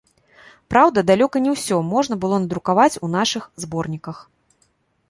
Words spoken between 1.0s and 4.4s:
далёка не ўсё можна было надрукаваць у нашых зборніках.